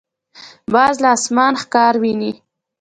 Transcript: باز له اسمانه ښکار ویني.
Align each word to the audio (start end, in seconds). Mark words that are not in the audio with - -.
باز 0.73 0.95
له 1.03 1.09
اسمانه 1.17 1.59
ښکار 1.63 1.93
ویني. 2.01 2.31